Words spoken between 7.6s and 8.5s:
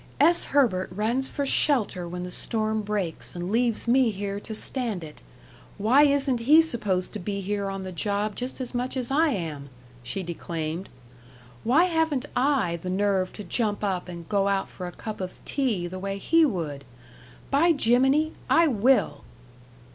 on the job